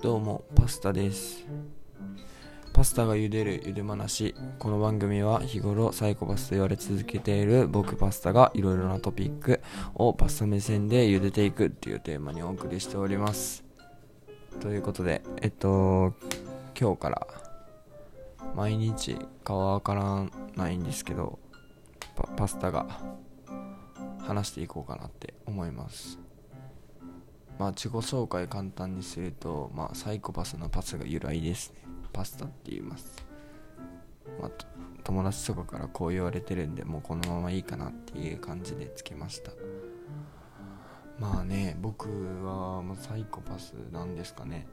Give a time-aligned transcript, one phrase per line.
[0.00, 1.44] どうもパスタです。
[2.72, 9.60] パスタが茹でる茹で話この番組は日頃サイコパスと言われ続けている僕パスタがいろいろなトピック
[9.96, 13.64] をパスタ目線で茹でていくっていうテーマにお送りしております。
[14.60, 16.14] ということでえっと
[16.80, 17.26] 今日から
[18.54, 21.40] 毎日顔はわからないんですけど
[22.36, 22.86] パスタが
[24.20, 26.27] 話していこうかなって思います。
[27.58, 31.82] まあ自己紹介簡単にすると、まあ、サイコパスのパスが由来ですね。
[32.12, 33.24] パスタって言います、
[34.40, 34.50] まあ、
[35.04, 39.52] 友達とかからこう言われてるんでもうこのままいいかなっていう感じでつけました。
[41.18, 42.08] まあね僕
[42.44, 44.68] はもうサイコパスなんですかね、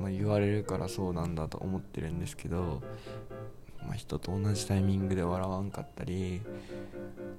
[0.00, 2.82] まあ、言われるからそうなんだと思ってるんですけど
[3.86, 6.42] まあ、人と同じタイミングで笑わんかったり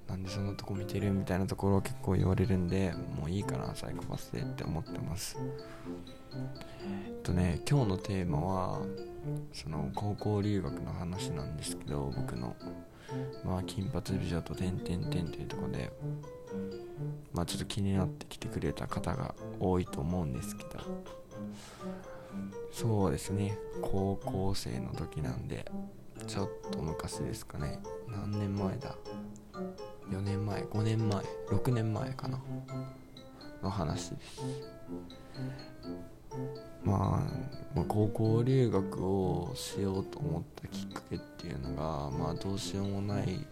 [0.08, 5.38] なんでそんなとこ見てるみたいなところを結構言われるんでもういいかなサイコパスでって思ってます。
[6.34, 8.82] えっとね今日のテーマは
[9.54, 12.56] その高校留学の話なんですけど僕の
[13.46, 15.92] まあ金髪美女と点々点というとこで
[17.34, 20.70] まあちょっと気になってきてくれた方が多いと思うんですけど
[22.72, 25.70] そうですね高校生の時なんで
[26.28, 27.80] ちょっと昔ですかね。
[28.08, 28.96] 何年前だ
[30.10, 32.40] ？4年前5年前6年前かな。
[33.62, 34.42] の話です。
[36.84, 43.46] まあ、まあ、高校留学をしようと思ったきっかけっていうのがまあどうしようもない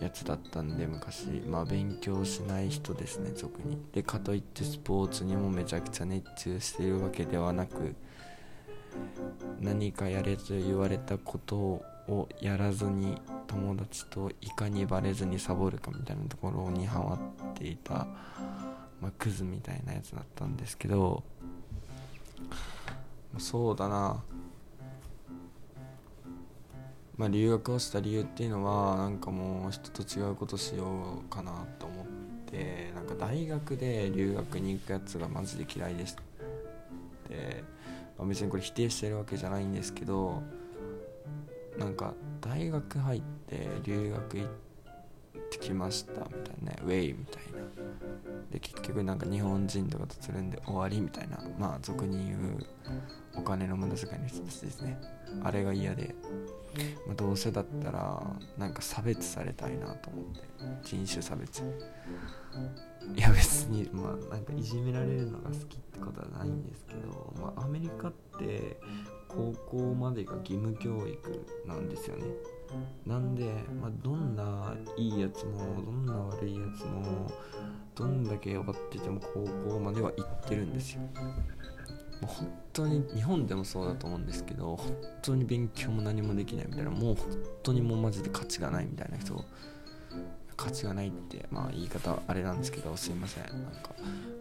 [0.00, 1.26] やつだったんで昔。
[1.46, 3.78] まあ勉強しない人ですね俗に。
[3.92, 7.94] でかといってスポーツにもめちゃくちゃ熱中しているわけではなく
[9.60, 17.18] 何かやれと言われたことをやらずに友達といかにバレずにサボるかみたいなところにハマっ
[17.54, 18.06] ていた、
[19.00, 21.22] まあ、クズみたいなやつだったんですけど
[23.38, 24.22] そうだな。
[27.16, 32.06] まあ留学をした理由っていうのはなんかもう人と違うことしようかなと思っ
[32.46, 36.22] てなんか大学で留学に行くやつがマジで嫌いでした
[38.18, 40.42] まあ、別にこれ否定してるわけじゃないんですけど
[41.78, 44.48] なんか大学入って留学行っ
[45.50, 47.58] てきましたみたいなねウェイみたいな。
[48.50, 51.38] で結局なんか日本人とかとつるんで終わりみたいな。
[51.58, 52.66] まあ俗に言う
[53.36, 54.98] お金の無駄遣いの人たちですね。
[55.42, 56.14] あれが嫌で、
[57.06, 58.22] まあ、どうせだったら
[58.56, 60.48] なんか差別されたいなと思って。
[60.82, 61.62] 人種差別。
[63.16, 68.78] いや別にまあなんかいじめられるのが好きってことはないんですけど、まあ、アメリカって
[69.28, 72.24] 高校までが義務教育なんですよね。
[73.06, 73.44] なんで、
[73.80, 77.30] まあ、どんないいやつもどんな悪いやつも
[77.94, 81.00] どんだけ弱ってても高校までは行ってるんですよ。
[82.26, 87.26] 本当に日本でもそうだと思うんですけど本当に勉強も何もできないみたいなもう本
[87.62, 89.44] 当にもうマジで価値がないみたいな人
[90.56, 93.44] 価値がないってまあ言い方あれなんですけどすいません。
[93.44, 93.90] なんか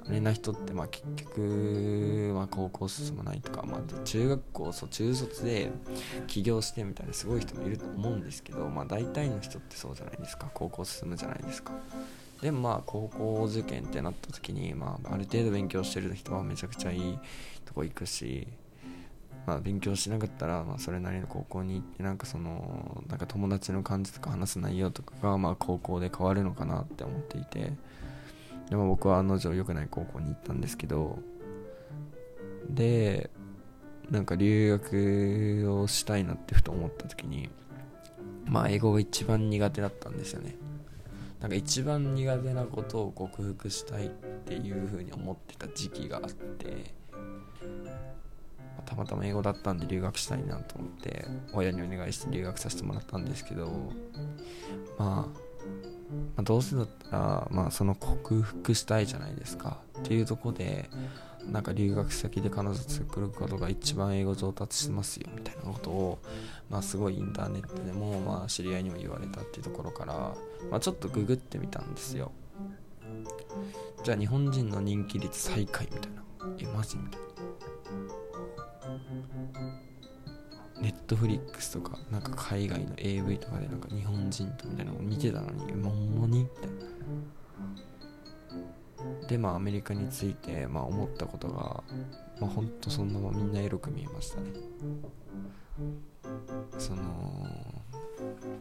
[0.08, 5.72] あれな人ってまあ結局、まあ、高校進まないとか、まあ、中学校そう中卒で
[6.26, 10.50] 起業してみたいなすごい人もいると思うんですけど、まあ、大体の人ってそうじゃないですか。
[10.54, 11.74] 高校進むじゃないですか。
[12.42, 17.20] でもまあ高校受験ってなった時に、まあ、ある程度勉強してる人はめちゃくちゃいい
[17.66, 18.48] とこ行くし
[19.48, 27.72] まあ、勉強しなかったら、まあ、それなりの高校に行ってなんかそのなんか友達の感じとか話す内容とかが、まあ、高校で変わるのかなって思っていて
[28.70, 31.20] でも僕は案の定良くない高校に行ったんですけど
[32.70, 33.30] で
[34.12, 37.50] なんか留学をしたいなってふと思った時に
[38.46, 40.56] まあ英語が一番苦手だったんですよね。
[41.40, 46.96] なんか一番苦手なことを克服したいっていうふうに思ってた時期があって
[48.86, 53.68] たまたま英語だったんで留学したいなと思って親にお願いして留学させてもらったんですけど、
[54.98, 55.30] まあ、ま
[56.38, 60.90] あ、どうせだったら、まあ、その克服したいじゃないですかっていうとこで
[61.52, 66.20] なんか留学先で彼女作ることが一番英語上達してますよみたいなことを、
[66.70, 70.14] まあ、すごいインターネットでも、まあ、知り合いにも言われたっていうところから、
[70.70, 72.32] まあ、ちょっとググってみたんですよ。
[74.04, 76.24] じゃあ日本人の人気率最下位みたいな。
[76.60, 77.28] えマジみたいな。
[80.82, 86.42] ネットフリックスとかなんか海外の AV とかでなんか日本人とみたいなのを見てたのにほんまに？
[86.42, 86.74] みたいな。
[89.28, 91.84] でまあアメリカについてまあ思ったことが
[92.40, 94.50] まあほんとそんなまみんなエロく見えましたね。
[96.78, 97.04] その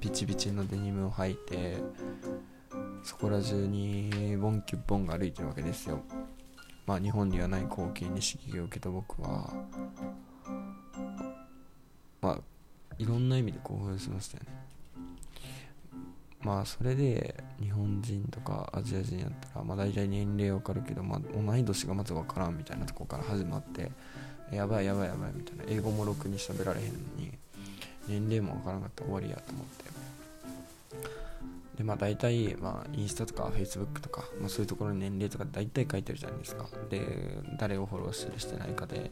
[0.01, 1.79] ピチピチのデニムを履いて
[3.03, 6.01] そこら中にボンキュッボンが歩いてるわけですよ。
[6.87, 9.53] まあ日本にはない光景に刺激を受けた僕は
[12.21, 12.41] まあ
[12.99, 14.51] いろんな意味で興奮しましたよね。
[16.43, 23.91] まあそれで日本人とかアジア人やったらまあ大体年齢わかるけど、まあ、同い年がまず分からんみたいなとこから始まって
[24.53, 25.65] やばいやばいやばいみたいな。
[25.67, 27.33] 英語もろくに喋られへんのに
[28.09, 29.85] 年齢も分からなかったら終わりやと思って。
[31.77, 36.67] でまあ大体、まあ、インスタとかフェイスブックとか、まあ、そういうところに年齢とか大体書いてるじゃないですか。
[36.89, 37.03] で
[37.59, 39.11] 誰をフォローしてるしてないかで、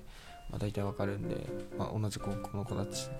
[0.50, 3.10] まあ、大体わかるんで、まあ、同じ高校の子たち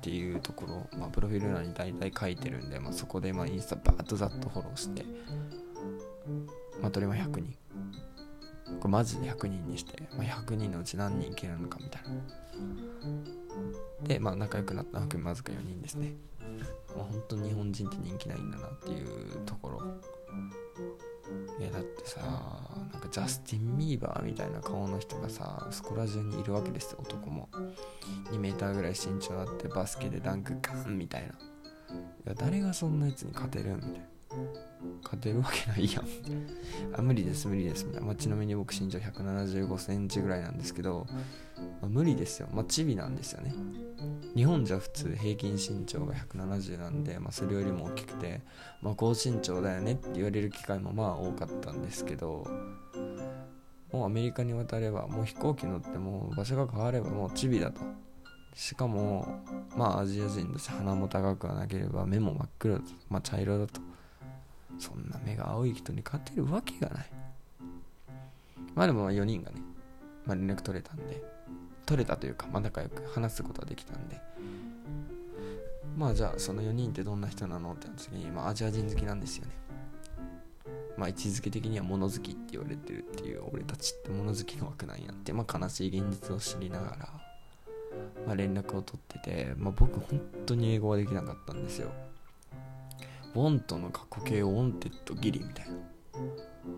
[0.00, 5.04] っていうところ、まあ、プロフィール欄に大体書いてるんで、まあ、そこでまあインスタバーッとざっとフォローして
[6.80, 7.54] まあとりあえず100人
[8.80, 12.08] これマジで100人にして、まあ、100人のうち何人いけるのかみたいな。
[14.06, 16.14] でまあ仲良くなったわけまずか4人ですね。
[16.96, 19.82] まあ、本当に日本人って人気ないんだなっていうところ。
[21.58, 22.20] いやだってさ
[22.92, 27.48] なんかジャスティン・ビーバーみたいな顔の人がさそこら中にいるわけですよ男も。
[28.32, 31.28] 2m ぐらい身長あってバスケでダンクガンみたいな。
[31.28, 31.32] い
[32.26, 33.98] や誰がそんなやつに勝てるみたいな。
[35.02, 36.04] 勝てるわけないやん。
[36.96, 37.84] あ無理です無理です。
[37.84, 41.06] みたいな、まあ、ちなみに僕身長1 7 5センチぐらいなんですけど、
[41.80, 42.48] まあ、無理ですよ。
[42.52, 43.52] まあチビなんですよね。
[44.34, 48.40] 日本じゃ普通平均身長が170なんで、まあ、それよりも大きくて、
[48.80, 52.46] まあ、高身長だよねって言われる機会もまあ多かったんですけど
[53.92, 57.80] もうアメリカに渡ればもう飛行機乗っても場所が変わればもうチビだと。
[58.54, 59.42] しかも
[59.76, 62.86] まあアジア人だし鼻も高くはなければ目も真っ黒だと。
[63.08, 63.80] まあ茶色だと。
[64.78, 67.10] そんな目が青い人に勝てるわけがない。
[68.74, 69.60] まあでも4人がね、
[70.24, 71.22] まあ、連絡取れたんで。
[71.90, 74.20] 取れたというか、まあ、仲良く話すことができたんで。
[75.96, 79.52] まあじゃあその4人ってどんな人なのってなった時に、まあ、アジア人好きなんですよね。
[80.96, 86.96] まあ位置づけ的には物好きって言われてるっていう俺たちって物好きの枠なんやって、まあ、悲しい現実を知りながら、
[88.24, 91.90] まあ、連絡を取ってて、まあ、僕本当に英語はできなかったんですよ。
[93.34, 95.74] want の過去形を wanted ギリみたいな。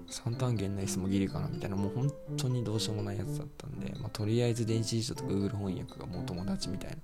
[0.09, 6.97] 三単現の S もギリかなみたいなもう本当にどうしようもないやつだったんで、まあ、とりあえず電子辞書と Google 翻訳がもう友達みたいな。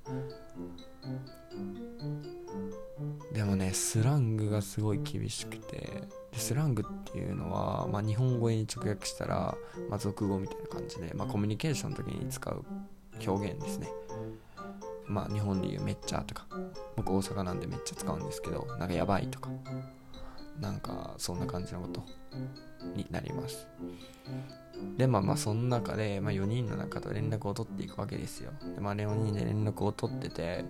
[3.32, 5.76] でもねスラングがすごい厳しくて
[6.32, 9.56] でスラングっていうのは、まあ、日本語に直訳したら、
[9.88, 12.64] まあ、俗語みたいな感じで、まあ、コミュニケーションの時に使う
[13.26, 13.88] 表現ですね。
[15.06, 16.46] まあ日本で言うめっちゃとか
[16.96, 19.50] 僕大阪なんでめっちゃ使うんですけどなんかやばいとか。
[20.60, 22.02] なんかそんな感じのこと
[22.94, 23.66] になります。
[24.96, 28.52] でまあまあその中で、まあ、4人の中と連絡を取っていくわけですよ。
[28.74, 30.64] でまあ4人で連絡を取ってて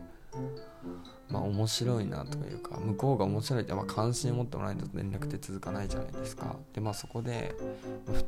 [1.30, 6.56] まあ面白いなというか向こうが面白いって、まあ、関心を持ってもらえないと連絡って続かないじゃないですか。
[6.72, 7.54] でまあそこで
[8.06, 8.24] 2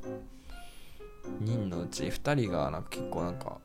[1.41, 3.59] 人のうち2人がなんか結構なんか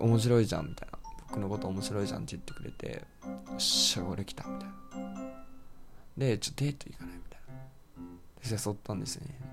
[0.00, 0.98] 面白いじゃんみたいな。
[1.34, 5.33] 僕のこと面白いじゃんって言ってくれてよっしゃ俺来たみたいな。
[6.16, 8.56] でちょっとデート行かないみたいな。
[8.56, 9.44] で誘ったんですよね。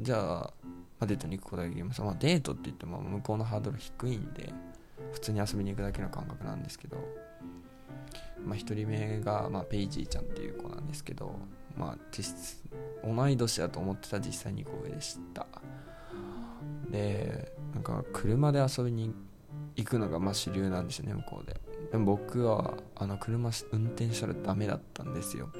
[0.00, 0.52] じゃあ、
[0.98, 4.52] ま、デートに行くことができますまあデートって言っても向こうのハードル低いんで
[5.12, 6.96] 普通に遊びに行くだけの感覚なんですけど
[8.44, 11.34] まあ1人目が、まあ、ペイジーちゃんっていう子なんですけど
[11.76, 12.62] まあ実質
[13.04, 15.46] 同い年だと思ってた実際に個上でした。
[16.90, 19.14] でなんか車で遊びに
[19.76, 21.60] 行くのがまあ主流なんですよね向こうで。
[21.92, 25.50] でも僕はあの車運転したらダメだったんですよ。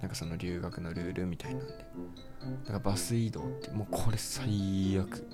[0.00, 1.72] なんかその留学のルールみたいなんで。
[1.74, 5.26] だからバス移動ってもうこれ最悪。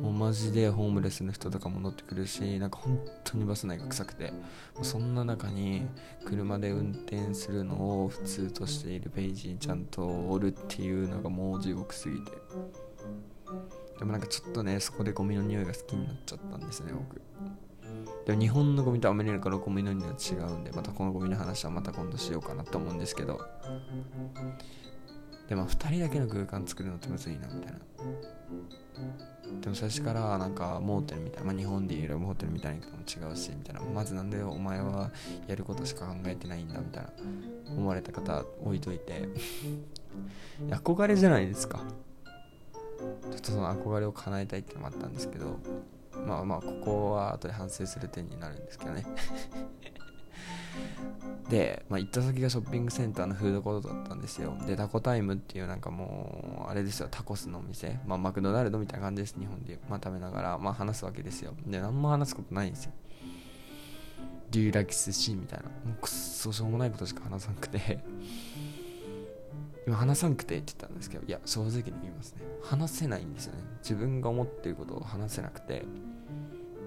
[0.00, 4.32] もうマジでホームレスの人とかも乗ってくるしなんか本当にバス内が臭くて。
[4.82, 5.86] そんな中に
[6.24, 12.32] 車で運転するのを普通としているペイジーちゃんとおるっていうのがもう地獄すぎて。
[13.98, 17.20] でもなんかちょっとねそこでゴミの匂いが好きになっちゃったんですね僕。
[18.28, 23.40] でも日本のゴミとアメリカのゴミの匂いは違うんでまたこのゴミの話はまた今度しようかなと思うんですけど。
[25.48, 27.78] でも2人だけの空間作るのってむずいなみたいな。
[29.62, 33.80] でも最初からなんかモーテルみたいな、まあ、日本でいうモーテルみたいなのも違うしみたいな。
[33.80, 35.10] まずなんでお前は
[35.46, 37.10] やることしか考えてないんだみたいな。
[37.70, 39.26] 思われた方置いといて。
[40.68, 41.80] 憧れじゃないですか。
[42.98, 45.56] ちょっとその憧れを叶えたいってのもあったんですけど。
[46.26, 49.04] まあまあここは後で反省する点になるんですけどね。
[51.48, 54.56] で、まあ、行った先がショッピングセンターのフードコートだったんですよ。
[54.66, 57.08] でタコタイムっていうなんかもうあれですよ。
[57.10, 59.34] タコスのお店、まあ、マクドナルドみたいな感じです。
[59.38, 61.54] 日本で、まあ、食べながら、まあ、話すわけですよ。
[61.66, 62.92] で何も話すことないんですよ。
[64.50, 65.64] デューラキスシーンみたいな。
[65.66, 67.98] もうくっそしょうもないことしか話さなくて。
[69.88, 72.42] 今話さんくてって言ったんですけどいや正直に言いますね。
[72.62, 73.62] 話せないんですよね。
[73.82, 75.86] 自分が思ってることを話せなくて。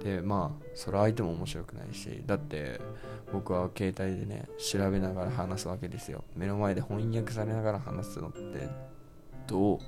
[0.03, 2.79] でまあそれ相手も面白くないしだって
[3.31, 6.23] 僕は携帯でね調べながら話すわけですよ。
[6.35, 8.69] 目の前で翻訳されながら話すのって
[9.47, 9.79] どう？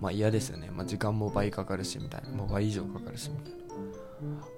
[0.00, 2.30] まあ嫌ですよね、まあ、時間も倍かかるしみたいな。
[2.30, 3.63] もう倍以上かかるしみたいな。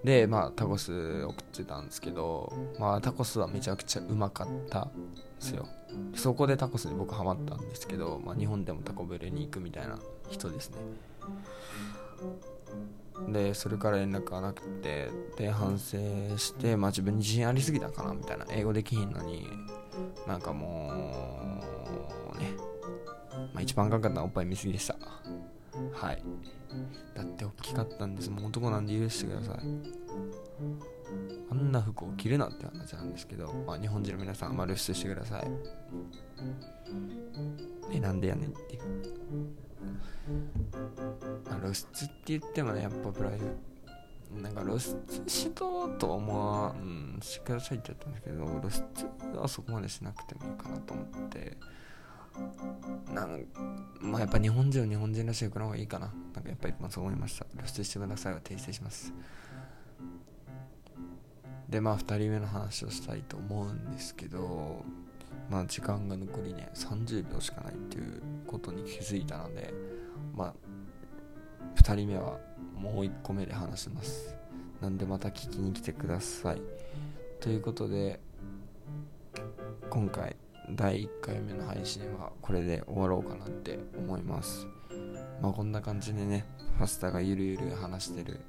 [0.04, 4.90] でまあタコス送ってたんですけどまあタコスはめちゃくちゃうまかったんで
[5.38, 5.66] すよ。
[6.14, 10.76] そこでタコスに僕ハマったんですけど、まあ、日本でもタコブレに行くみたいな人ですね。
[13.28, 15.08] でそれから連絡がなくて
[15.38, 15.96] で反省
[16.36, 18.44] して、まあ、自分に自信ありすぎたかなみたいな。
[18.50, 19.48] 英語できひんのに
[20.26, 20.92] なんかも
[22.34, 22.50] うね、
[23.54, 24.96] まあ、一番かかったのはおっぱい見すぎでした。
[25.92, 26.22] はい。
[27.14, 28.30] だって大きかったんです。
[28.30, 29.58] もう男なんで許してください。
[31.50, 35.50] あんな服を着るなって話なんですけど、まあ、日本人の皆さん、まあ、露出してください。
[37.92, 38.82] えなんでやねんっていう、
[41.48, 43.46] まあ、露出って言ってもねやっぱプライド。
[44.42, 44.96] なんか露出
[45.28, 48.70] しとうと思わんしてくださいって言ったんですけど露
[49.32, 51.56] 出はそこまでしなくてもいいかなと思って。
[53.12, 53.46] なん
[54.00, 56.12] まあやっぱ日本人は日本人らしいくの方がいいかな。
[56.34, 57.46] なんかやっぱりまあそう思いました。
[57.56, 59.12] 露出してくださいは訂正します。
[61.68, 64.84] でまあ2人目の話をしたいと思うんですけど
[65.50, 69.72] まあ時間が残りね30秒しかないっていうことに気づいたので
[70.34, 70.54] まあ
[71.76, 72.38] 2人目は
[72.74, 74.34] もう1個目で話します。
[74.80, 76.62] なんでまた聞きに来てください。
[77.40, 78.20] ということで
[79.88, 80.36] 今回
[80.70, 84.66] 第1回目の配信はこれで終わろうかなって思います。
[85.40, 86.44] まあこんな感じでね
[86.78, 88.40] パスタがゆるゆる話してる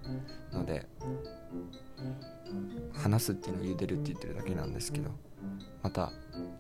[0.52, 0.86] ので
[2.94, 5.12] 話すっていうのを茹でるって言ってるだけなんですけど
[5.84, 6.12] また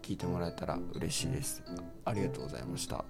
[0.02, 1.64] 聞いてもらえたら嬉しいです。
[2.06, 3.04] ありがとうございました。